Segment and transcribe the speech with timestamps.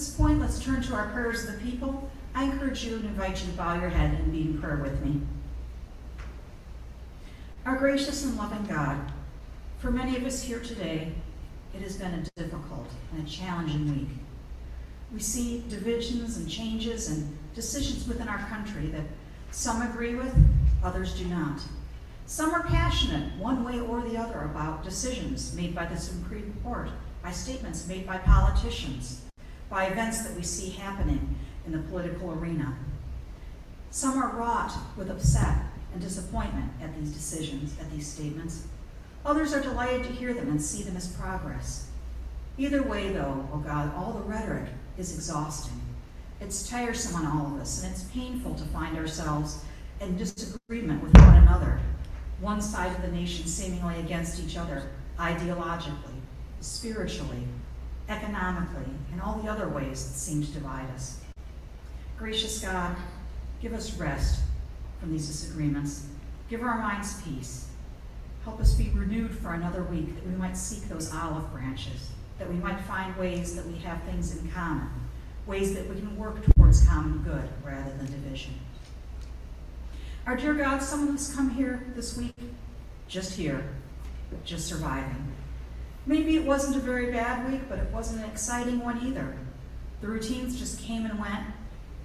[0.00, 2.10] this point, let's turn to our prayers of the people.
[2.34, 4.98] I encourage you and invite you to bow your head and be in prayer with
[5.04, 5.20] me.
[7.66, 8.96] Our gracious and loving God,
[9.78, 11.12] for many of us here today,
[11.74, 14.08] it has been a difficult and a challenging week.
[15.12, 19.04] We see divisions and changes and decisions within our country that
[19.50, 20.34] some agree with,
[20.82, 21.60] others do not.
[22.24, 26.88] Some are passionate, one way or the other, about decisions made by the Supreme Court,
[27.22, 29.26] by statements made by politicians,
[29.70, 32.76] by events that we see happening in the political arena.
[33.90, 35.58] Some are wrought with upset
[35.92, 38.66] and disappointment at these decisions, at these statements.
[39.24, 41.88] Others are delighted to hear them and see them as progress.
[42.58, 44.68] Either way, though, oh God, all the rhetoric
[44.98, 45.80] is exhausting.
[46.40, 49.64] It's tiresome on all of us, and it's painful to find ourselves
[50.00, 51.78] in disagreement with one another,
[52.40, 54.84] one side of the nation seemingly against each other,
[55.18, 56.18] ideologically,
[56.60, 57.46] spiritually,
[58.10, 61.20] economically, and all the other ways that seem to divide us.
[62.18, 62.96] Gracious God,
[63.62, 64.40] give us rest
[64.98, 66.06] from these disagreements.
[66.48, 67.68] Give our minds peace.
[68.44, 72.50] Help us be renewed for another week that we might seek those olive branches, that
[72.50, 74.88] we might find ways that we have things in common,
[75.46, 78.54] ways that we can work towards common good rather than division.
[80.26, 82.34] Our dear God, some of us come here this week
[83.08, 83.64] just here,
[84.44, 85.32] just surviving.
[86.06, 89.36] Maybe it wasn't a very bad week, but it wasn't an exciting one either.
[90.00, 91.44] The routines just came and went,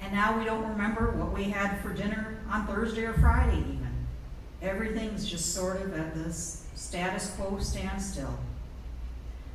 [0.00, 4.06] and now we don't remember what we had for dinner on Thursday or Friday, even.
[4.62, 8.38] Everything's just sort of at this status quo standstill.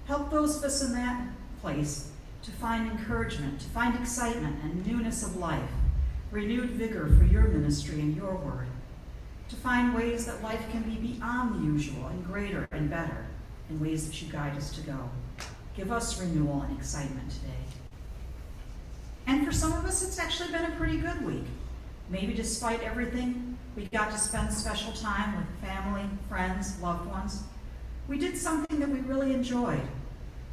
[0.05, 1.27] Help those of us in that
[1.61, 2.11] place
[2.43, 5.71] to find encouragement, to find excitement and newness of life,
[6.29, 8.67] renewed vigor for your ministry and your word,
[9.47, 13.25] to find ways that life can be beyond the usual and greater and better
[13.69, 15.09] in ways that you guide us to go.
[15.75, 17.65] Give us renewal and excitement today.
[19.27, 21.45] And for some of us, it's actually been a pretty good week.
[22.09, 27.43] Maybe despite everything, we got to spend special time with family, friends, loved ones.
[28.07, 29.81] We did something that we really enjoyed.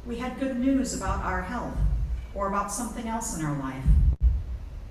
[0.05, 1.77] We had good news about our health
[2.33, 3.83] or about something else in our life.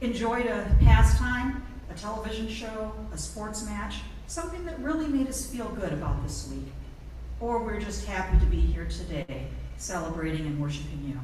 [0.00, 3.96] Enjoyed a pastime, a television show, a sports match,
[4.28, 6.72] something that really made us feel good about this week.
[7.42, 11.20] Or we're just happy to be here today, celebrating and worshiping you.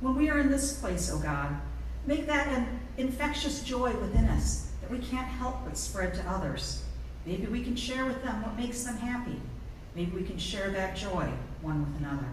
[0.00, 1.56] When we are in this place, O oh God,
[2.04, 6.82] make that an infectious joy within us that we can't help but spread to others.
[7.24, 9.40] Maybe we can share with them what makes them happy.
[9.94, 12.26] Maybe we can share that joy one with another.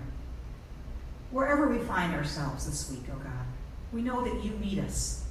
[1.29, 3.45] Wherever we find ourselves this week, O oh God,
[3.93, 5.23] we know that you meet us.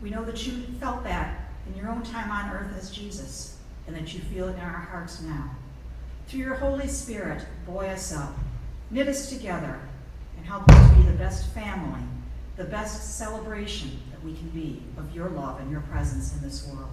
[0.00, 3.94] We know that you felt that in your own time on earth as Jesus, and
[3.94, 5.50] that you feel it in our hearts now.
[6.26, 8.34] Through your Holy Spirit, buoy us up,
[8.90, 9.80] knit us together,
[10.36, 12.00] and help us to be the best family,
[12.56, 16.66] the best celebration that we can be of your love and your presence in this
[16.68, 16.90] world.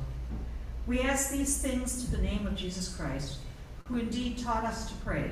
[0.87, 3.37] We ask these things to the name of Jesus Christ,
[3.85, 5.31] who indeed taught us to pray,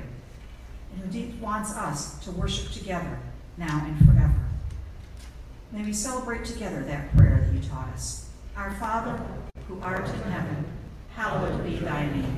[0.92, 3.18] and who indeed wants us to worship together
[3.56, 4.34] now and forever.
[5.72, 8.30] May we celebrate together that prayer that you taught us.
[8.56, 9.20] Our Father,
[9.68, 10.64] who art in heaven,
[11.14, 12.37] hallowed be thy name.